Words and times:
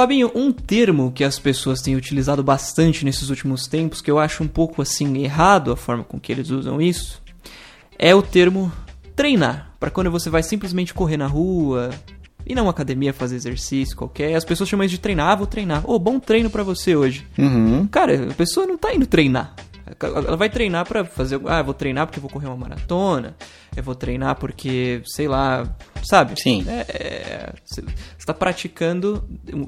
Fabinho, 0.00 0.30
um 0.34 0.50
termo 0.50 1.12
que 1.12 1.22
as 1.22 1.38
pessoas 1.38 1.82
têm 1.82 1.94
utilizado 1.94 2.42
bastante 2.42 3.04
nesses 3.04 3.28
últimos 3.28 3.66
tempos, 3.66 4.00
que 4.00 4.10
eu 4.10 4.18
acho 4.18 4.42
um 4.42 4.48
pouco 4.48 4.80
assim 4.80 5.22
errado 5.22 5.70
a 5.70 5.76
forma 5.76 6.02
com 6.02 6.18
que 6.18 6.32
eles 6.32 6.48
usam 6.48 6.80
isso, 6.80 7.20
é 7.98 8.14
o 8.14 8.22
termo 8.22 8.72
treinar. 9.14 9.74
Para 9.78 9.90
quando 9.90 10.10
você 10.10 10.30
vai 10.30 10.42
simplesmente 10.42 10.94
correr 10.94 11.18
na 11.18 11.26
rua, 11.26 11.90
ir 12.46 12.54
numa 12.54 12.70
academia 12.70 13.12
fazer 13.12 13.36
exercício 13.36 13.94
qualquer, 13.94 14.34
as 14.34 14.42
pessoas 14.42 14.70
chamam 14.70 14.86
isso 14.86 14.94
de 14.94 15.00
treinar, 15.02 15.28
ah, 15.28 15.36
vou 15.36 15.46
treinar. 15.46 15.82
Ô, 15.84 15.98
bom 15.98 16.18
treino 16.18 16.48
para 16.48 16.62
você 16.62 16.96
hoje. 16.96 17.26
Uhum. 17.36 17.86
Cara, 17.86 18.30
a 18.30 18.34
pessoa 18.34 18.66
não 18.66 18.78
tá 18.78 18.94
indo 18.94 19.06
treinar. 19.06 19.54
Ela 20.00 20.36
vai 20.36 20.48
treinar 20.48 20.86
para 20.86 21.04
fazer. 21.04 21.38
Ah, 21.44 21.58
eu 21.58 21.64
vou 21.64 21.74
treinar 21.74 22.06
porque 22.06 22.18
eu 22.18 22.22
vou 22.22 22.30
correr 22.30 22.46
uma 22.46 22.56
maratona. 22.56 23.36
Eu 23.76 23.82
vou 23.82 23.94
treinar 23.94 24.36
porque, 24.36 25.02
sei 25.04 25.28
lá, 25.28 25.68
sabe? 26.02 26.40
Sim. 26.40 26.64
É, 26.68 27.52
você 27.64 27.82
está 28.18 28.34
praticando. 28.34 29.24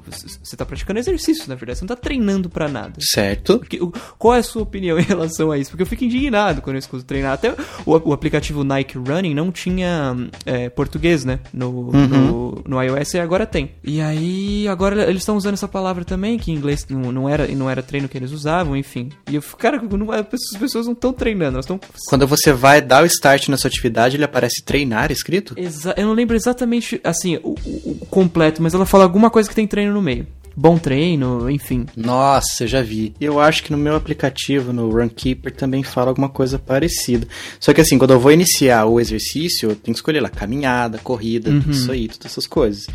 Você 0.07 0.39
está 0.43 0.65
praticando 0.65 0.99
exercício, 0.99 1.47
na 1.47 1.55
verdade. 1.55 1.79
Você 1.79 1.85
não 1.85 1.93
está 1.93 2.01
treinando 2.01 2.49
para 2.49 2.67
nada. 2.67 2.93
Certo. 2.99 3.59
Porque, 3.59 3.79
qual 4.17 4.35
é 4.35 4.39
a 4.39 4.43
sua 4.43 4.63
opinião 4.63 4.97
em 4.99 5.03
relação 5.03 5.51
a 5.51 5.57
isso? 5.57 5.71
Porque 5.71 5.83
eu 5.83 5.87
fico 5.87 6.03
indignado 6.03 6.61
quando 6.61 6.75
eu 6.75 6.79
escuto 6.79 7.03
treinar. 7.03 7.33
Até 7.33 7.51
o, 7.85 8.09
o 8.09 8.13
aplicativo 8.13 8.63
Nike 8.63 8.97
Running 8.97 9.33
não 9.33 9.51
tinha 9.51 10.15
é, 10.45 10.69
português, 10.69 11.25
né? 11.25 11.39
No, 11.53 11.91
no, 11.91 12.63
no 12.65 12.81
iOS 12.81 13.13
e 13.13 13.19
agora 13.19 13.45
tem. 13.45 13.71
E 13.83 14.01
aí, 14.01 14.67
agora 14.67 15.03
eles 15.03 15.21
estão 15.21 15.35
usando 15.35 15.53
essa 15.53 15.67
palavra 15.67 16.05
também, 16.05 16.37
que 16.37 16.51
em 16.51 16.55
inglês 16.55 16.85
não, 16.89 17.11
não, 17.11 17.29
era, 17.29 17.47
não 17.47 17.69
era 17.69 17.81
treino 17.81 18.07
que 18.07 18.17
eles 18.17 18.31
usavam, 18.31 18.75
enfim. 18.75 19.09
E 19.29 19.35
eu 19.35 19.41
fico, 19.41 19.57
cara, 19.57 19.81
não, 19.81 20.11
as 20.11 20.57
pessoas 20.59 20.85
não 20.85 20.93
estão 20.93 21.13
treinando, 21.13 21.55
elas 21.55 21.65
estão 21.65 21.79
Quando 22.07 22.27
você 22.27 22.53
vai 22.53 22.81
dar 22.81 23.03
o 23.03 23.05
start 23.05 23.47
na 23.49 23.57
sua 23.57 23.67
atividade, 23.67 24.15
ele 24.15 24.23
aparece 24.23 24.63
treinar 24.63 25.11
escrito? 25.11 25.53
Exa 25.57 25.93
eu 25.97 26.07
não 26.07 26.13
lembro 26.13 26.22
exatamente, 26.35 26.99
assim, 27.03 27.37
o, 27.43 27.49
o- 27.65 27.97
o 28.01 28.05
completo, 28.09 28.61
mas 28.61 28.73
ela 28.73 28.85
fala 28.85 29.03
alguma 29.03 29.29
coisa 29.29 29.49
que 29.49 29.55
tem 29.55 29.67
treino 29.67 29.93
no 29.93 30.01
meio. 30.01 30.25
Bom 30.55 30.77
treino, 30.77 31.49
enfim. 31.49 31.87
Nossa, 31.97 32.63
eu 32.65 32.67
já 32.67 32.79
vi. 32.79 33.15
Eu 33.19 33.39
acho 33.39 33.63
que 33.63 33.71
no 33.71 33.77
meu 33.77 33.95
aplicativo, 33.95 34.71
no 34.71 34.87
Runkeeper, 34.87 35.51
também 35.51 35.81
fala 35.81 36.09
alguma 36.09 36.29
coisa 36.29 36.59
parecida. 36.59 37.27
Só 37.59 37.73
que 37.73 37.81
assim, 37.81 37.97
quando 37.97 38.11
eu 38.13 38.19
vou 38.19 38.31
iniciar 38.31 38.85
o 38.85 38.99
exercício, 38.99 39.71
eu 39.71 39.75
tenho 39.75 39.95
que 39.95 39.99
escolher 39.99 40.19
lá 40.21 40.29
caminhada, 40.29 40.99
corrida, 40.99 41.49
tudo 41.49 41.71
isso 41.71 41.91
aí, 41.91 42.07
todas 42.07 42.27
essas 42.31 42.45
coisas. 42.45 42.85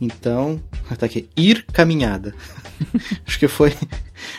Então, 0.00 0.60
tá 0.96 1.06
aqui, 1.06 1.28
ir 1.36 1.64
caminhada. 1.72 2.32
acho 3.26 3.40
que 3.40 3.48
foi, 3.48 3.72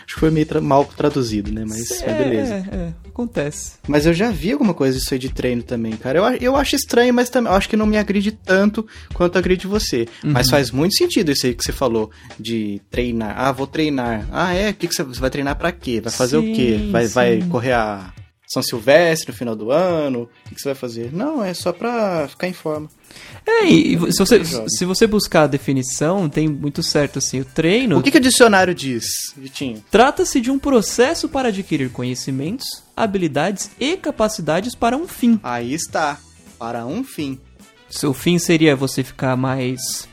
acho 0.05 0.13
que 0.15 0.19
foi 0.19 0.31
meio 0.31 0.45
tra- 0.45 0.61
mal 0.61 0.85
traduzido, 0.85 1.51
né? 1.51 1.63
Mas, 1.67 1.89
mas 1.89 2.17
beleza. 2.17 2.53
É, 2.71 2.75
é, 2.75 2.93
acontece. 3.09 3.73
Mas 3.87 4.05
eu 4.05 4.13
já 4.13 4.31
vi 4.31 4.51
alguma 4.51 4.73
coisa 4.73 4.97
disso 4.97 5.13
aí 5.13 5.19
de 5.19 5.29
treino 5.29 5.63
também, 5.63 5.93
cara. 5.93 6.19
Eu, 6.19 6.25
eu 6.35 6.55
acho 6.55 6.75
estranho, 6.75 7.13
mas 7.13 7.29
também 7.29 7.51
eu 7.51 7.57
acho 7.57 7.69
que 7.69 7.75
não 7.77 7.85
me 7.85 7.97
agride 7.97 8.31
tanto 8.31 8.85
quanto 9.13 9.37
agride 9.37 9.67
você. 9.67 10.07
Mas 10.23 10.49
faz 10.49 10.71
muito 10.71 10.95
sentido 10.95 11.31
isso 11.31 11.45
aí 11.45 11.53
que 11.53 11.63
você 11.63 11.71
falou 11.71 12.11
de 12.39 12.81
treinar. 12.89 13.33
Ah, 13.37 13.51
vou 13.51 13.67
treinar. 13.67 14.27
Ah, 14.31 14.53
é? 14.53 14.69
O 14.69 14.73
que, 14.73 14.87
que 14.87 14.93
você, 14.95 15.03
você 15.03 15.19
vai 15.19 15.29
treinar 15.29 15.55
pra 15.57 15.71
quê? 15.71 15.99
Vai 16.01 16.11
fazer 16.11 16.39
Sim, 16.39 16.51
o 16.51 16.55
quê? 16.55 16.89
Vai, 16.91 17.05
sim. 17.07 17.13
vai 17.13 17.41
correr 17.49 17.73
a 17.73 18.13
São 18.51 18.61
Silvestre 18.61 19.31
no 19.31 19.37
final 19.37 19.55
do 19.55 19.71
ano? 19.71 20.27
O 20.45 20.49
que, 20.49 20.59
você 20.61 20.69
vai 20.69 20.75
fazer? 20.75 21.13
Não, 21.13 21.41
é 21.41 21.53
só 21.53 21.71
pra 21.71 22.27
ficar 22.27 22.49
em 22.49 22.53
forma. 22.53 22.89
É, 23.45 23.65
e 23.65 23.97
se 24.11 24.19
você, 24.19 24.41
se 24.67 24.83
você 24.83 25.07
buscar 25.07 25.43
a 25.43 25.47
definição, 25.47 26.27
tem 26.27 26.49
muito 26.49 26.83
certo 26.83 27.19
assim, 27.19 27.39
o 27.39 27.45
treino 27.45 27.97
O 27.97 28.03
que, 28.03 28.11
que 28.11 28.17
o 28.17 28.21
dicionário 28.21 28.75
diz, 28.75 29.05
Vitinho? 29.37 29.81
trata-se 29.89 30.41
de 30.41 30.51
um 30.51 30.59
processo 30.59 31.29
para 31.29 31.47
adquirir 31.47 31.91
conhecimentos, 31.91 32.83
habilidades 32.95 33.71
e 33.79 33.95
capacidades 33.95 34.75
para 34.75 34.97
um 34.97 35.07
fim. 35.07 35.39
Aí 35.43 35.73
está. 35.73 36.19
Para 36.59 36.85
um 36.85 37.05
fim. 37.05 37.39
Seu 37.89 38.13
fim 38.13 38.37
seria 38.37 38.75
você 38.75 39.01
ficar 39.01 39.37
mais 39.37 40.09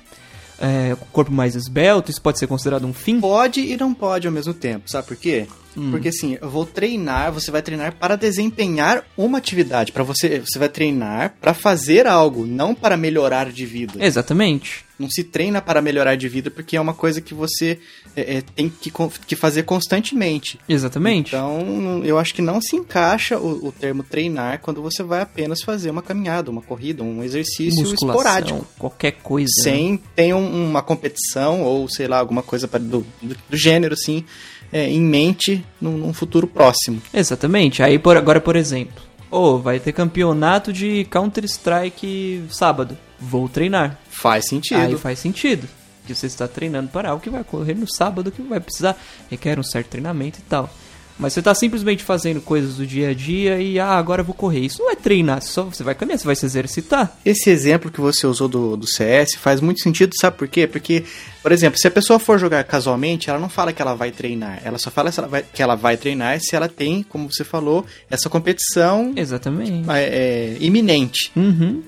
é, 0.60 0.94
com 0.94 1.04
o 1.04 1.08
corpo 1.08 1.32
mais 1.32 1.56
esbelto, 1.56 2.10
isso 2.10 2.22
pode 2.22 2.38
ser 2.38 2.46
considerado 2.46 2.86
um 2.86 2.92
fim? 2.92 3.20
Pode 3.20 3.60
e 3.60 3.76
não 3.76 3.92
pode 3.92 4.26
ao 4.26 4.32
mesmo 4.32 4.54
tempo, 4.54 4.88
sabe 4.88 5.08
por 5.08 5.16
quê? 5.16 5.46
Hum. 5.78 5.90
Porque 5.90 6.08
assim, 6.08 6.36
eu 6.40 6.50
vou 6.50 6.66
treinar, 6.66 7.32
você 7.32 7.50
vai 7.50 7.62
treinar 7.62 7.94
para 7.96 8.16
desempenhar 8.16 9.04
uma 9.16 9.38
atividade, 9.38 9.92
para 9.92 10.02
você, 10.02 10.40
você 10.40 10.58
vai 10.58 10.68
treinar 10.68 11.34
para 11.40 11.54
fazer 11.54 12.06
algo, 12.06 12.44
não 12.46 12.74
para 12.74 12.96
melhorar 12.96 13.50
de 13.52 13.64
vida. 13.64 13.94
Exatamente. 14.04 14.84
Não 14.98 15.08
se 15.08 15.22
treina 15.22 15.62
para 15.62 15.80
melhorar 15.80 16.16
de 16.16 16.28
vida 16.28 16.50
porque 16.50 16.76
é 16.76 16.80
uma 16.80 16.92
coisa 16.92 17.20
que 17.20 17.32
você 17.32 17.78
é, 18.16 18.38
é, 18.38 18.42
tem 18.42 18.68
que, 18.68 18.90
que 19.28 19.36
fazer 19.36 19.62
constantemente. 19.62 20.58
Exatamente. 20.68 21.28
Então, 21.28 22.02
eu 22.04 22.18
acho 22.18 22.34
que 22.34 22.42
não 22.42 22.60
se 22.60 22.74
encaixa 22.74 23.38
o, 23.38 23.68
o 23.68 23.72
termo 23.72 24.02
treinar 24.02 24.60
quando 24.60 24.82
você 24.82 25.04
vai 25.04 25.20
apenas 25.20 25.62
fazer 25.62 25.90
uma 25.90 26.02
caminhada, 26.02 26.50
uma 26.50 26.60
corrida, 26.62 27.04
um 27.04 27.22
exercício 27.22 27.80
Musculação, 27.82 28.08
esporádico. 28.08 28.66
qualquer 28.76 29.12
coisa. 29.22 29.46
né? 29.58 29.62
Sem 29.62 29.96
ter 30.16 30.34
um- 30.34 30.68
uma 30.68 30.82
competição 30.82 31.62
ou, 31.62 31.88
sei 31.88 32.08
lá, 32.08 32.18
alguma 32.18 32.42
coisa 32.42 32.66
do, 32.66 33.06
do, 33.22 33.36
do 33.48 33.56
gênero, 33.56 33.94
assim, 33.94 34.24
é, 34.72 34.88
em 34.88 35.00
mente 35.00 35.64
num, 35.80 35.96
num 35.96 36.12
futuro 36.12 36.46
próximo. 36.46 37.00
Exatamente. 37.12 37.82
Aí 37.82 37.98
por, 37.98 38.16
agora, 38.16 38.40
por 38.40 38.56
exemplo, 38.56 39.02
ô, 39.30 39.58
vai 39.58 39.78
ter 39.78 39.92
campeonato 39.92 40.72
de 40.72 41.04
Counter-Strike 41.10 42.44
sábado. 42.50 42.96
Vou 43.20 43.48
treinar. 43.48 43.98
Faz 44.10 44.46
sentido. 44.46 44.80
Aí 44.80 44.96
faz 44.96 45.18
sentido. 45.18 45.68
Que 46.06 46.14
você 46.14 46.26
está 46.26 46.48
treinando 46.48 46.88
para 46.88 47.10
algo 47.10 47.22
que 47.22 47.28
vai 47.28 47.44
correr 47.44 47.74
no 47.74 47.86
sábado, 47.86 48.30
que 48.30 48.40
vai 48.40 48.60
precisar, 48.60 48.96
requer 49.30 49.58
um 49.58 49.62
certo 49.62 49.88
treinamento 49.88 50.38
e 50.38 50.42
tal. 50.42 50.70
Mas 51.18 51.32
você 51.32 51.40
está 51.40 51.54
simplesmente 51.54 52.04
fazendo 52.04 52.40
coisas 52.40 52.76
do 52.76 52.86
dia 52.86 53.10
a 53.10 53.14
dia 53.14 53.60
e, 53.60 53.78
ah, 53.80 53.96
agora 53.98 54.20
eu 54.22 54.24
vou 54.24 54.34
correr. 54.34 54.60
Isso 54.60 54.80
não 54.82 54.90
é 54.90 54.94
treinar, 54.94 55.42
só 55.42 55.64
você 55.64 55.82
vai 55.82 55.94
caminhar, 55.94 56.18
você 56.18 56.24
vai 56.26 56.36
se 56.36 56.46
exercitar. 56.46 57.16
Esse 57.24 57.50
exemplo 57.50 57.90
que 57.90 58.00
você 58.00 58.26
usou 58.26 58.46
do, 58.48 58.76
do 58.76 58.86
CS 58.86 59.34
faz 59.36 59.60
muito 59.60 59.80
sentido, 59.82 60.12
sabe 60.20 60.36
por 60.36 60.46
quê? 60.46 60.66
Porque, 60.66 61.04
por 61.42 61.50
exemplo, 61.50 61.78
se 61.78 61.88
a 61.88 61.90
pessoa 61.90 62.18
for 62.18 62.38
jogar 62.38 62.62
casualmente, 62.64 63.28
ela 63.30 63.38
não 63.38 63.48
fala 63.48 63.72
que 63.72 63.82
ela 63.82 63.94
vai 63.94 64.10
treinar. 64.12 64.60
Ela 64.64 64.78
só 64.78 64.90
fala 64.90 65.10
ela 65.16 65.26
vai- 65.26 65.44
que 65.52 65.62
ela 65.62 65.74
vai 65.74 65.96
treinar 65.96 66.38
se 66.40 66.54
ela 66.54 66.68
tem, 66.68 67.02
como 67.02 67.30
você 67.32 67.42
falou, 67.42 67.84
essa 68.08 68.28
competição 68.28 69.12
Exatamente. 69.16 69.90
é, 69.90 70.02
é, 70.02 70.56
iminente. 70.60 71.32
Uhum. 71.34 71.82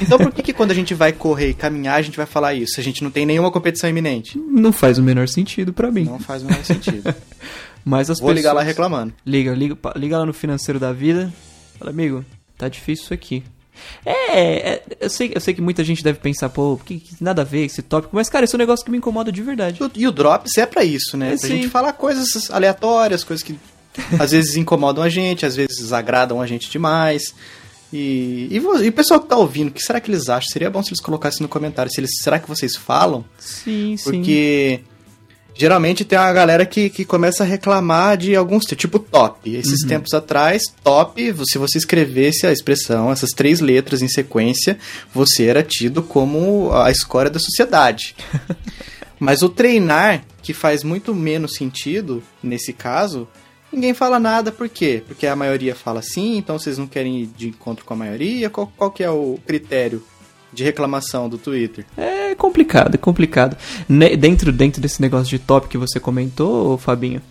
Então 0.00 0.18
por 0.18 0.32
que, 0.32 0.42
que 0.42 0.52
quando 0.52 0.70
a 0.70 0.74
gente 0.74 0.94
vai 0.94 1.12
correr 1.12 1.50
e 1.50 1.54
caminhar, 1.54 1.96
a 1.96 2.02
gente 2.02 2.16
vai 2.16 2.26
falar 2.26 2.54
isso? 2.54 2.80
A 2.80 2.82
gente 2.82 3.02
não 3.02 3.10
tem 3.10 3.24
nenhuma 3.26 3.50
competição 3.50 3.88
iminente? 3.88 4.38
Não 4.38 4.72
faz 4.72 4.98
o 4.98 5.02
menor 5.02 5.28
sentido 5.28 5.72
pra 5.72 5.90
mim. 5.90 6.04
Não 6.04 6.18
faz 6.18 6.42
o 6.42 6.46
menor 6.46 6.64
sentido. 6.64 7.14
Mas 7.84 8.10
as 8.10 8.18
Vou 8.18 8.28
pessoas... 8.28 8.36
ligar 8.36 8.52
lá 8.52 8.62
reclamando. 8.62 9.12
Liga, 9.26 9.54
liga, 9.54 9.76
liga 9.96 10.18
lá 10.18 10.26
no 10.26 10.32
financeiro 10.32 10.78
da 10.78 10.92
vida. 10.92 11.32
Fala, 11.78 11.90
amigo, 11.90 12.24
tá 12.58 12.68
difícil 12.68 13.04
isso 13.04 13.14
aqui. 13.14 13.42
É, 14.04 14.72
é, 14.72 14.82
eu, 15.00 15.08
sei, 15.08 15.32
eu 15.34 15.40
sei 15.40 15.54
que 15.54 15.62
muita 15.62 15.82
gente 15.82 16.04
deve 16.04 16.18
pensar, 16.18 16.48
pô, 16.50 16.78
que, 16.84 17.00
que 17.00 17.16
nada 17.22 17.42
a 17.42 17.44
ver 17.44 17.64
esse 17.64 17.80
tópico, 17.80 18.14
mas 18.14 18.28
cara, 18.28 18.44
esse 18.44 18.54
é 18.54 18.56
um 18.56 18.58
negócio 18.58 18.84
que 18.84 18.90
me 18.90 18.98
incomoda 18.98 19.32
de 19.32 19.42
verdade. 19.42 19.80
E 19.94 20.06
o 20.06 20.12
Drops 20.12 20.58
é 20.58 20.66
pra 20.66 20.84
isso, 20.84 21.16
né? 21.16 21.28
É, 21.28 21.38
pra 21.38 21.48
sim. 21.48 21.56
gente 21.56 21.68
falar 21.68 21.92
coisas 21.94 22.50
aleatórias, 22.50 23.24
coisas 23.24 23.42
que 23.42 23.58
às 24.18 24.30
vezes 24.30 24.56
incomodam 24.56 25.02
a 25.02 25.08
gente, 25.08 25.44
às 25.44 25.56
vezes 25.56 25.92
agradam 25.92 26.40
a 26.40 26.46
gente 26.46 26.70
demais. 26.70 27.34
E, 27.92 28.48
e, 28.50 28.56
e 28.56 28.88
o 28.88 28.92
pessoal 28.92 29.20
que 29.20 29.28
tá 29.28 29.36
ouvindo, 29.36 29.68
o 29.68 29.72
que 29.72 29.82
será 29.82 30.00
que 30.00 30.10
eles 30.10 30.28
acham? 30.28 30.48
Seria 30.52 30.70
bom 30.70 30.82
se 30.82 30.90
eles 30.90 31.00
colocassem 31.00 31.42
no 31.42 31.48
comentário. 31.48 31.90
Se 31.92 32.00
eles, 32.00 32.10
será 32.20 32.38
que 32.38 32.48
vocês 32.48 32.76
falam? 32.76 33.24
Sim, 33.38 33.96
sim. 33.96 34.04
Porque 34.04 34.80
geralmente 35.54 36.04
tem 36.04 36.18
uma 36.18 36.32
galera 36.32 36.64
que, 36.64 36.88
que 36.88 37.04
começa 37.04 37.42
a 37.42 37.46
reclamar 37.46 38.16
de 38.16 38.34
alguns, 38.34 38.64
tipo 38.64 38.98
top. 38.98 39.54
Esses 39.54 39.84
tempos 39.86 40.14
atrás, 40.14 40.62
top, 40.82 41.34
se 41.44 41.58
você 41.58 41.78
escrevesse 41.78 42.46
a 42.46 42.52
expressão, 42.52 43.10
essas 43.10 43.30
três 43.30 43.60
letras 43.60 44.02
em 44.02 44.08
sequência, 44.08 44.78
você 45.12 45.46
era 45.46 45.62
tido 45.62 46.02
como 46.02 46.72
a 46.72 46.90
escória 46.90 47.30
da 47.30 47.38
sociedade. 47.38 48.14
Mas 49.20 49.42
o 49.42 49.50
treinar, 49.50 50.24
que 50.42 50.54
faz 50.54 50.82
muito 50.82 51.14
menos 51.14 51.54
sentido 51.56 52.22
nesse 52.42 52.72
caso, 52.72 53.28
ninguém 53.72 53.94
fala 53.94 54.18
nada, 54.18 54.50
por 54.52 54.68
quê? 54.68 55.02
Porque 55.06 55.26
a 55.26 55.36
maioria 55.36 55.74
fala 55.74 56.02
sim, 56.02 56.36
então 56.36 56.58
vocês 56.58 56.78
não 56.78 56.86
querem 56.86 57.20
ir 57.22 57.26
de 57.26 57.48
encontro 57.48 57.84
com 57.84 57.94
a 57.94 57.96
maioria? 57.96 58.50
Qual, 58.50 58.72
qual 58.76 58.90
que 58.90 59.02
é 59.02 59.10
o 59.10 59.38
critério 59.46 60.02
de 60.52 60.64
reclamação 60.64 61.28
do 61.28 61.38
Twitter? 61.38 61.86
É 61.96 62.34
complicado, 62.34 62.94
é 62.94 62.98
complicado. 62.98 63.56
Ne- 63.88 64.16
dentro, 64.16 64.52
dentro 64.52 64.80
desse 64.80 65.00
negócio 65.00 65.28
de 65.28 65.38
top 65.38 65.68
que 65.68 65.78
você 65.78 66.00
comentou, 66.00 66.76
Fabinho, 66.78 67.22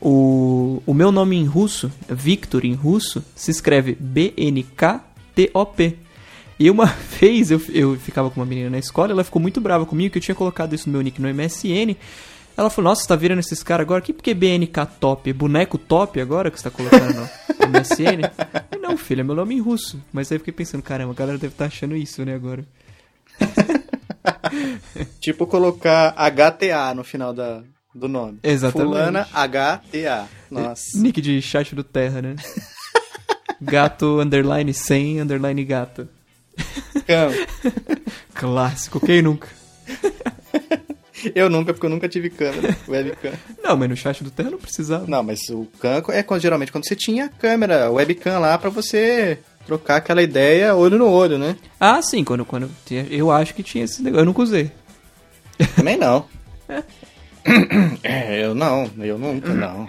o, 0.00 0.82
o 0.84 0.92
meu 0.92 1.10
nome 1.10 1.36
em 1.36 1.44
russo, 1.46 1.90
Victor 2.08 2.64
em 2.64 2.74
russo, 2.74 3.24
se 3.34 3.50
escreve 3.50 3.96
B-N-K-T-O-P. 3.98 5.96
E 6.58 6.70
uma 6.70 6.86
vez 7.20 7.50
eu, 7.50 7.60
eu 7.70 7.96
ficava 7.96 8.30
com 8.30 8.40
uma 8.40 8.46
menina 8.46 8.70
na 8.70 8.78
escola, 8.78 9.12
ela 9.12 9.24
ficou 9.24 9.40
muito 9.40 9.60
brava 9.60 9.86
comigo 9.86 10.12
que 10.12 10.18
eu 10.18 10.22
tinha 10.22 10.34
colocado 10.34 10.74
isso 10.74 10.88
no 10.88 10.92
meu 10.92 11.02
nick 11.02 11.20
no 11.20 11.28
MSN. 11.32 11.96
Ela 12.56 12.70
falou, 12.70 12.90
nossa, 12.90 13.02
você 13.02 13.08
tá 13.08 13.16
virando 13.16 13.40
esses 13.40 13.62
caras 13.62 13.84
agora? 13.84 14.00
Que 14.00 14.12
porque 14.12 14.32
BNK 14.32 14.86
top? 15.00 15.32
Boneco 15.32 15.76
top 15.76 16.20
agora 16.20 16.50
que 16.50 16.58
você 16.58 16.70
tá 16.70 16.70
colocando 16.70 17.14
no 17.14 17.28
MSN? 17.68 18.30
Eu, 18.70 18.80
Não, 18.80 18.96
filho, 18.96 19.20
é 19.20 19.24
meu 19.24 19.34
nome 19.34 19.56
em 19.56 19.60
russo. 19.60 20.00
Mas 20.12 20.30
aí 20.30 20.36
eu 20.36 20.40
fiquei 20.40 20.54
pensando, 20.54 20.82
caramba, 20.82 21.12
a 21.12 21.16
galera 21.16 21.38
deve 21.38 21.52
estar 21.54 21.66
achando 21.66 21.96
isso, 21.96 22.24
né, 22.24 22.34
agora. 22.34 22.64
Tipo 25.20 25.46
colocar 25.46 26.14
HTA 26.14 26.94
no 26.94 27.02
final 27.02 27.32
da, 27.34 27.62
do 27.94 28.08
nome. 28.08 28.38
Exatamente. 28.42 28.88
Fulana 28.88 29.26
HTA. 29.32 30.28
Nossa. 30.50 30.98
Nick 30.98 31.20
de 31.20 31.42
chat 31.42 31.74
do 31.74 31.82
Terra, 31.82 32.22
né? 32.22 32.36
Gato, 33.60 34.20
underline 34.20 34.72
100, 34.72 35.22
underline 35.22 35.64
gato. 35.64 36.08
Cão. 37.06 37.30
Clássico, 38.34 39.00
quem 39.00 39.22
nunca? 39.22 39.48
Eu 41.34 41.48
nunca, 41.48 41.72
porque 41.72 41.86
eu 41.86 41.90
nunca 41.90 42.08
tive 42.08 42.30
câmera, 42.30 42.76
webcam. 42.88 43.32
Não, 43.62 43.76
mas 43.76 43.88
no 43.88 43.96
chat 43.96 44.24
do 44.24 44.30
Terra 44.30 44.50
não 44.50 44.58
precisava. 44.58 45.06
Não, 45.06 45.22
mas 45.22 45.40
o 45.50 45.66
cam 45.78 46.02
é 46.08 46.22
quando, 46.22 46.40
geralmente 46.40 46.72
quando 46.72 46.86
você 46.86 46.96
tinha 46.96 47.26
a 47.26 47.28
câmera, 47.28 47.90
webcam 47.90 48.38
lá 48.38 48.56
pra 48.58 48.70
você 48.70 49.38
trocar 49.66 49.96
aquela 49.96 50.22
ideia 50.22 50.74
olho 50.74 50.98
no 50.98 51.08
olho, 51.08 51.38
né? 51.38 51.56
Ah, 51.80 52.02
sim, 52.02 52.24
quando, 52.24 52.44
quando 52.44 52.70
eu 53.10 53.30
acho 53.30 53.54
que 53.54 53.62
tinha 53.62 53.84
esse 53.84 54.02
negócio. 54.02 54.22
Eu 54.22 54.26
nunca 54.26 54.42
usei. 54.42 54.70
Também 55.76 55.96
não. 55.96 56.26
É, 58.02 58.42
eu 58.42 58.54
não, 58.54 58.90
eu 58.98 59.18
nunca, 59.18 59.52
não. 59.52 59.86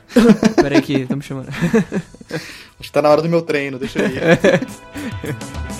Peraí 0.56 0.80
que 0.80 0.94
estamos 0.94 1.26
chamando. 1.26 1.48
Acho 1.50 2.48
que 2.80 2.92
tá 2.92 3.02
na 3.02 3.10
hora 3.10 3.20
do 3.20 3.28
meu 3.28 3.42
treino, 3.42 3.78
deixa 3.78 3.98
eu 3.98 4.06
ir. 4.06 4.16